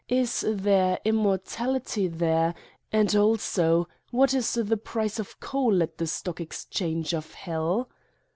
[0.09, 2.55] Is there immortality there,
[2.91, 7.87] and, also, what is the price of coal at the stock exchange of Hell?